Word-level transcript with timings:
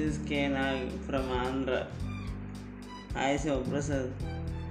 is 0.00 0.18
K 0.26 0.48
Nag 0.48 0.92
from 1.06 1.26
Andhra. 1.38 1.86
Hi 3.14 3.36
Shivaprasad. 3.42 4.12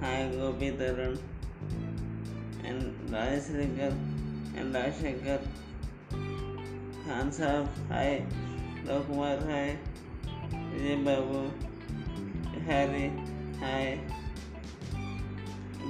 Hi 0.00 0.28
Gopi 0.32 0.70
Tarun. 0.80 1.18
And 2.64 2.94
Rajasrinkar 3.12 3.92
and 4.56 4.74
Rajshankar. 4.74 5.40
Khan 7.04 7.30
Saab. 7.38 7.68
Hi. 7.90 8.24
Kumar. 8.86 9.36
Hi. 9.50 9.78
Vijay 10.72 10.98
Babu. 11.04 11.44
Harry. 12.66 13.12
Hi. 13.60 14.00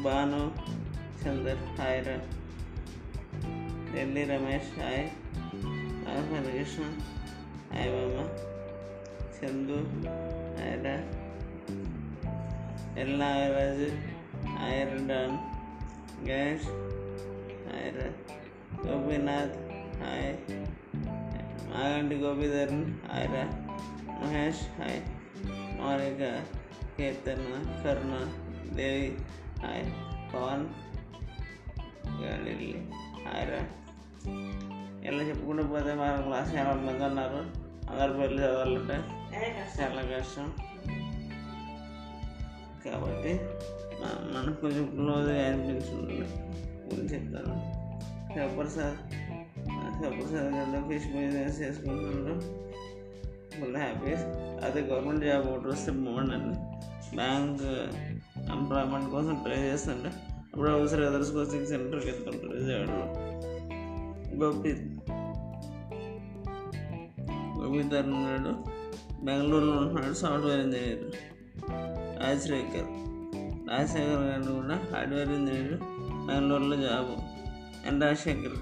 Banu. 0.04 0.52
Chandar. 1.24 1.58
Hi. 1.80 1.96
Delhi 3.94 4.28
Ramesh. 4.34 4.70
Hi. 4.84 5.10
Hare 6.04 6.42
Krishna. 6.52 6.88
Hi 7.72 7.88
Mama. 7.88 8.24
Chandu 9.40 9.76
ఆయన 10.60 10.88
ఎల్లారాజు 12.98 13.88
ఆయన 14.58 14.90
don 15.06 15.36
Ganesh 16.28 16.68
ఆయన 17.74 17.98
Gopinath 18.86 19.54
hi 20.02 20.28
Maganti 21.70 22.16
Gopidharan 22.16 22.84
ఆయన 23.12 23.36
Mahesh 24.22 24.62
hi 24.80 25.00
Mounika 25.78 26.22
Keerthana 26.96 27.54
Karuna 27.84 28.14
Devi 28.72 29.08
hi 29.62 29.84
Pawan 30.34 30.66
Gali 32.20 32.74
హాయ్రా 33.26 33.62
ఇలా 35.04 35.22
చెప్పుకుంటూ 35.22 35.62
పోతే 35.62 35.94
మన 35.94 36.20
class 36.20 36.54
చాలా 36.54 36.74
మంది 36.80 37.04
ఉన్నారు 37.04 37.40
అందరి 37.90 38.12
పేర్లు 38.18 38.40
చదవాలంటే 38.42 38.98
చాలా 39.34 40.02
కష్టం 40.02 40.52
కాబట్టి 42.84 43.40
మనకు 44.34 44.60
కొంచెం 44.60 44.86
క్లోజ్ 44.86 45.30
అనిపించింది 45.30 46.14
గురించి 46.86 47.14
చెప్తాను? 47.14 47.80
శివప్రసాద్ 48.32 48.96
సార్ 50.30 50.42
గారు 50.42 50.88
ఫిష్ 50.88 51.06
బిజినెస్ 51.06 51.60
చేసుకుంటున్నాడు. 51.60 52.40
Full 53.60 53.76
happy. 53.76 54.14
అదే 54.66 54.80
గవర్నమెంట్ 54.80 55.24
జాబ్ 55.24 55.46
ఒకటి 55.46 55.68
వస్తే 55.68 55.90
బాగుండండి 55.90 56.56
బ్యాంక్ 57.16 57.62
ఎంప్లాయ్మెంట్ 58.50 59.10
కోసం 59.10 59.34
ట్రై 59.34 59.58
చేస్తుంటే 59.58 60.08
అప్పుడు 60.38 60.70
అవసరం 60.70 61.06
అదర్స్ 61.06 61.32
కోచింగ్ 61.32 61.66
సెంటర్కి 61.66 62.10
వెళ్తుంటారు 62.10 62.48
విజయవాడలో 62.48 63.06
గోపి. 64.36 64.72
గోపి 67.60 67.98
ఉన్నాడు. 67.98 68.69
బెంగళూరులో 69.22 69.72
ఉంటున్నాడు 69.72 70.14
సాఫ్ట్వేర్ 70.14 70.60
ఇంజనీర్. 70.60 71.14
రాజశేఖర్. 72.24 72.88
రాజశేఖర్ 73.70 74.22
గారు 74.22 74.52
కూడా 74.52 74.74
హార్డ్వేర్ 74.94 75.28
ఇంజనీర్ 75.28 75.74
బెంగళూరులో 76.26 76.76
జాబు. 76.76 77.22
అండ్ 77.88 78.04
రాజశేఖర్. 78.04 78.58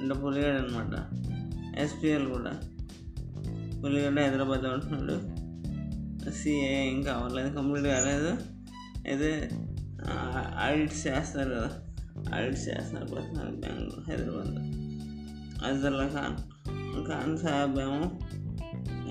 అంటే 0.00 0.14
పులిగాడు 0.14 0.56
అనమాట 0.56 1.06
ఎస్పిఎల్ 1.78 2.26
కూడా. 2.26 2.60
పులిగడ్డ 3.84 4.20
హైదరాబాద్లో 4.20 4.70
ఉంటున్నాడు. 4.70 5.36
సిఏ 6.30 6.84
ఇంకా 6.84 7.12
అవ్వలేదు 7.12 7.56
కంప్లీట్ 7.56 7.86
కాలేదు. 7.86 8.36
అయితే 9.06 9.50
ఆడిట్స్ 10.56 11.06
చేస్తారు 11.06 11.50
కదా. 11.50 11.70
ఆడిట్స్ 12.34 12.68
చేస్తున్నారు 12.68 13.06
పర్సనల్ 13.06 13.56
బెంగళూరు 13.56 14.10
హైదరాబాద్లో 14.10 14.60
అజర్లా 15.66 16.08
ఖాన్. 16.08 16.36
ఖాన్ 17.06 17.38
సాహెబ్ 17.38 17.78
ఏమో 17.78 18.10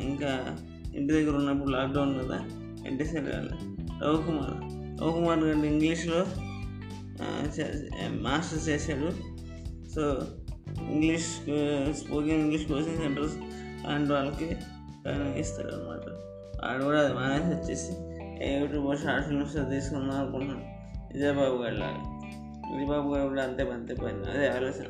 ఇంకా 0.02 0.58
ఇంటి 0.96 1.14
దగ్గర 1.14 1.36
ఉన్నప్పుడు 1.36 1.72
లాక్డౌన్ 1.72 2.20
కదా 2.20 2.40
ఇంటి 2.88 3.06
సైడ్ 3.06 3.28
రవికుమార్ 3.28 4.56
రవికుమార్ 5.02 5.40
గారు 5.40 5.58
ఇంగ్లీష్లో 5.58 6.26
మాస్టర్స్ 8.10 8.70
చేశాడు. 8.70 9.12
So 9.90 10.28
English 10.92 11.28
spoken 11.98 12.42
English 12.42 12.68
coaching 12.68 12.98
centres 12.98 13.36
అలాంటి 13.86 14.14
వాళ్ళకి 14.14 14.46
ట్రైనింగ్ 14.46 15.36
ఇస్తారు 15.36 15.68
అనమాట 15.68 16.06
వాడు 16.66 16.84
కూడా 16.84 17.00
అది 17.00 17.14
మానేసి 17.14 17.50
వచ్చేసి 17.56 17.92
యూట్యూబ్ 18.60 18.98
షార్ట్ 18.98 19.28
ఫిల్మ్స్ 19.28 19.54
తీసుకుందాం 19.54 20.20
అనుకుంటున్నాను 20.20 20.66
విజయబాబు 21.14 21.64
గారు 21.64 21.76
లాగా. 21.76 22.02
విజయబాబు 22.74 23.14
గారు 23.14 23.28
కూడా 23.28 23.44
అంతే 23.44 23.64
అంతే 23.64 23.94
పని. 23.94 24.30
అదే 24.32 24.48
ఆలోచన. 24.48 24.88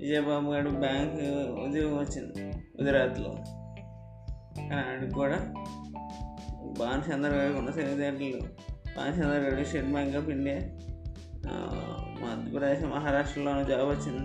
విజయబాబు 0.00 0.52
గారు 0.52 0.70
బ్యాంక్ 0.70 1.14
ఉద్యోగం 1.60 1.96
వచ్చింది 1.96 2.42
గుజరాత్లో. 2.80 3.34
కానీ 4.70 5.10
కూడా 5.10 5.36
భాను 6.78 7.14
చంద్ర 7.14 7.28
గారికి 7.28 7.58
ఉన్న 7.58 7.70
తెలివితేటలు 7.70 8.48
Bhanu 8.96 9.64
State 9.64 9.86
Bank 9.86 10.16
of 10.16 10.28
India. 10.28 10.58
Madhya Pradesh 12.22 12.84
మహారాష్ట్రలో 12.84 13.64
జాబ్ 13.64 13.88
వచ్చింది. 13.88 14.24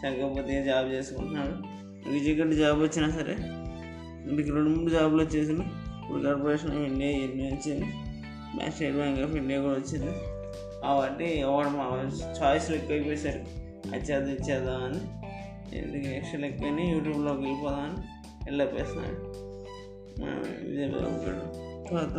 చక్కకపోతే 0.00 0.64
జాబ్ 0.64 0.88
చేసుకుంటున్నాడు. 0.88 1.74
విజయగడ్డ 2.10 2.54
జాబ్ 2.54 2.82
వచ్చినా 2.82 3.10
సరే 3.10 3.36
ఇంటికి 4.30 4.50
రెండు 4.50 4.68
మూడు 4.68 4.90
జాబులు 4.90 5.22
వచ్చేసింది 5.22 5.60
ఇప్పుడు 5.60 6.22
కార్పొరేషన్ 6.22 6.70
ఆఫ్ 6.70 6.78
ఇండియా 6.78 7.10
ఇవన్నీ 7.10 7.44
వచ్చింది. 7.44 8.70
స్టేట్ 8.70 8.96
బ్యాంక్ 8.96 9.20
ఆఫ్ 9.20 9.34
ఇండియా 9.34 9.60
కూడా 9.60 9.74
వచ్చింది. 9.74 10.12
కాబట్టి 10.82 11.38
ఎవరు 11.40 11.68
మా 11.68 11.84
చాయిస్లు 12.42 12.76
ఎక్కువైపోయారు 12.76 13.64
అది 13.94 14.12
చేద్దాం 14.12 14.50
చేద్దామని 14.50 15.00
ఎందుకు 15.78 16.12
ఎక్స్ట్రా 16.12 16.40
ఎక్కువని 16.40 16.90
యూట్యూబ్లోకి 16.90 17.40
వెళ్ళిపోదామని 17.40 18.02
వెళ్ళిపోతున్నాడు 18.44 19.53
విజయబాబు 20.20 21.18
గారు 21.24 21.42
తర్వాత 21.88 22.16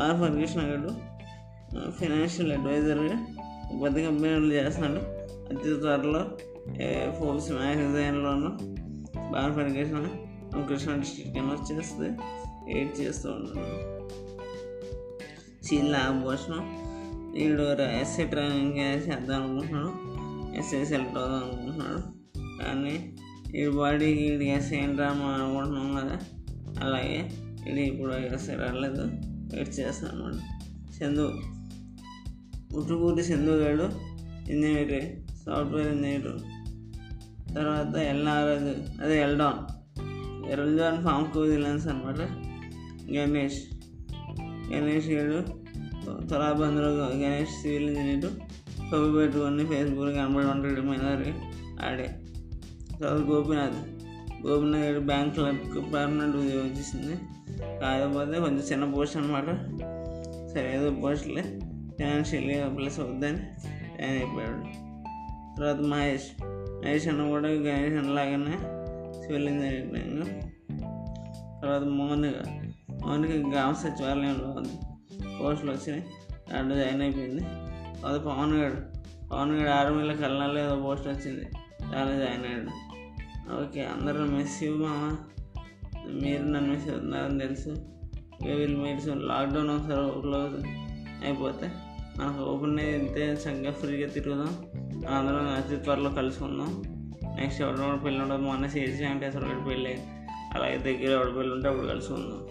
ఆర్ 0.00 0.16
ఫర్గేషన్ 0.20 0.62
గారు 0.62 0.90
ఫైనాన్షియల్ 1.90 2.52
అడ్వైజర్గా 2.52 3.26
పెద్ద 3.84 3.96
కంపెనీలు 3.96 4.52
చేస్తున్నాడు. 4.52 5.00
అతి 5.52 5.80
త్వరలో 5.80 6.22
ఫోర్స్ 7.12 7.50
మ్యాగజైన్లోను 7.50 8.50
బాగా 9.32 9.52
ఫర్గేషన్ 9.52 10.08
కృష్ణా 10.68 10.96
డిస్ట్రిక్ట్ 10.96 11.34
కింద 11.34 11.50
వచ్చేస్తే 11.50 12.16
ఎయిట్ 12.72 13.00
చేస్తూ 13.00 13.30
ఉన్నాడు. 13.30 13.66
చిల్ల 15.66 15.96
ఆభూషణం 15.96 16.62
వీడు 17.32 17.82
ఎస్ఐ 17.82 18.24
ట్రైనింగ్ 18.24 18.78
చేద్దాం 18.78 19.42
అనుకుంటున్నాడు. 19.42 19.92
ఎస్ఐ 20.58 20.84
సెలెక్ట్ 20.84 21.18
అవుదాం 21.18 21.36
అనుకుంటున్నాడు. 21.36 22.00
కానీ 22.64 23.12
వీడి 23.52 23.70
బాడీకి 23.70 24.30
వీడి 24.30 24.50
ఎస్ఐ 24.50 24.80
డ్రామా 24.86 25.26
అనుకుంటున్నాం 25.26 25.88
కదా. 25.96 26.18
అలాగే 26.82 27.30
ఇది 27.66 27.82
ఇప్పుడు 27.82 28.12
ఎస్ఐ 28.12 28.54
రాలేదు 28.54 29.02
వెయిట్ 29.52 29.80
చేస్తాను 29.80 30.24
అనమాట 30.24 30.34
చందు 31.02 31.40
పుట్టుకూరి 32.76 33.22
చందు 33.22 33.50
గారు 33.50 33.92
ఇంజనీర్ 34.52 35.02
సాఫ్ట్వేర్ 35.46 35.88
ఇంజనీర్. 35.88 36.38
తర్వాత 37.54 37.96
ఎల్ఆర్ 37.96 38.48
అదే 39.02 39.22
ఎల్డాన్. 39.22 39.78
ఎల్డాన్ 40.50 41.04
ఫామ్ 41.04 41.38
విజిలెన్స్ 41.38 41.86
అనమాట 41.86 42.20
గణేష్. 43.12 43.62
గణేష్ 44.72 45.08
గారు 45.08 45.44
తొలాబంద్లో 46.26 46.88
గణేష్ 47.06 47.62
సివిల్ 47.62 47.96
ఇంజనీర్. 47.96 48.32
కవి 48.92 49.12
పెట్టుకొని 49.12 49.66
ఫేస్బుక్ 49.66 50.14
కనబడి 50.14 50.46
ఉంటాడు 50.46 50.80
మైనారి 50.80 51.34
ఆడే. 51.86 52.20
తర్వాత 53.00 53.20
గోపీనాథ్. 53.20 53.97
గోపినగర్ 54.46 54.86
గారు 54.86 55.00
బ్యాంక్ 55.00 55.34
క్లర్క్ 55.34 55.94
పర్మనెంట్ 55.94 56.36
ఉద్యోగం 56.36 56.66
చేసింది 56.66 57.16
కాకపోతే 57.80 58.40
కొంచెం 58.40 58.62
చిన్న 58.72 58.94
పోస్ట్ 58.94 59.16
అనమాట 59.16 59.44
సరే 60.52 60.74
ఏదో 60.74 60.90
పోస్ట్లే. 60.90 61.42
ఫైనాన్షియల్గా 62.00 62.68
ప్లస్ 62.68 63.00
అవుద్దని 63.00 63.36
జాయిన్ 63.36 64.16
అయిపోయాడు 64.16 64.88
తర్వాత 65.56 65.74
మహేష్. 65.74 66.42
మహేష్ 66.84 67.08
అన్న 67.08 67.28
కూడా 67.28 67.48
గణేష్ 67.48 67.94
అన్నలాగానే 67.94 68.58
సివిల్ 69.22 69.48
ఇంజనీరింగ్ 69.48 70.24
తర్వాత 71.62 71.82
మౌనిక. 71.82 72.34
మౌనిక 73.06 73.54
గ్రామ 73.54 73.72
సచివాలయంలో 73.72 74.48
ఉంది. 74.48 74.72
పోస్టులు 75.42 75.72
వచ్చినాయి. 75.72 76.04
దాంట్లో 76.52 76.76
జాయిన్ 76.76 77.02
అయిపోయింది. 77.02 77.40
తర్వాత 78.02 78.20
పవన్ 78.20 78.52
గారు 78.52 78.76
పవన్ 79.28 79.52
గారు 79.52 79.68
ఆర్మీలోకి 79.68 80.22
వెళ్ళాలి 80.22 80.60
ఏదో 80.60 80.76
పోస్ట్ 80.76 81.08
వచ్చింది. 81.08 81.44
దాంట్లో 81.92 82.16
జాయిన్ 82.16 82.46
అయ్యాడు. 82.46 82.87
ఓకే 83.52 83.84
అందరూ 83.84 84.24
మెసేజ్ 84.24 84.64
యూ 84.64 84.76
మామ. 84.76 85.16
మీరు 86.22 86.42
నన్ను 86.42 86.74
మిస్ 86.74 86.88
అవుతున్నారని 86.88 87.38
తెలుసు. 87.38 87.68
వీళ్ళు 88.46 88.78
మీరు 88.78 89.12
లాక్డౌన్ 89.12 89.70
ఒకసారి 89.70 90.20
క్లోజ్ 90.20 90.66
అయిపోతే 91.24 91.70
మనకు 92.18 92.44
ఓపెన్ 92.44 92.78
అయితే 92.78 93.32
చక్కగా 93.32 93.72
ఫ్రీగా 93.72 94.08
తిరుగుదాం. 94.08 94.66
అందరం 95.14 95.48
అతి 95.48 95.76
త్వరలో 95.76 96.10
కలుసుకుందాం. 96.10 96.82
నెక్స్ట్ 97.36 97.62
ఎవరి 97.62 97.76
కూడా 97.76 97.96
పెళ్ళి 97.96 98.20
ఉండదు. 98.22 98.42
మొన్న 98.42 98.66
సిఎస్సి 98.66 99.04
వెంకటేశ్వర 99.04 99.44
గారి 99.44 99.64
పెళ్ళి 99.64 99.98
అలాగే 100.54 100.78
దగ్గర 100.78 101.10
ఎవరి 101.12 101.32
పెళ్ళి 101.32 101.54
ఉంటే 101.54 101.68
అప్పుడు 101.68 101.86
కలుసుకుందాం. 101.86 102.46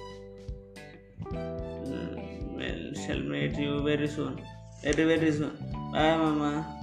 Shall 3.05 3.29
meet 3.29 3.59
you 3.59 3.71
very 3.71 4.07
soon 4.07 4.37
very 4.85 5.03
very 5.03 5.31
soon 5.31 5.55
bye 5.93 6.17
మామ. 6.19 6.73